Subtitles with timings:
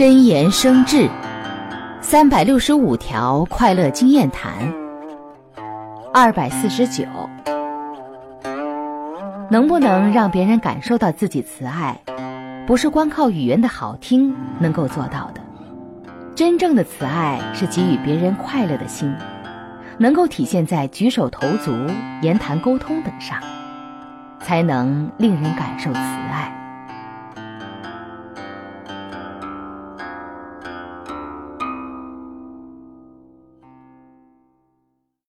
[0.00, 1.10] 真言生智
[2.00, 4.72] 三百六十五条快乐经验谈
[6.10, 7.04] 二百四十九
[9.50, 12.00] 能不能让别人感受到自己慈爱
[12.66, 15.42] 不是光靠语言的好听能够做到的。
[16.34, 19.14] 真正的慈爱是给予别人快乐的心
[19.98, 21.76] 能够体现在举手投足
[22.22, 23.38] 言谈沟通等上
[24.40, 26.59] 才能令人感受慈爱。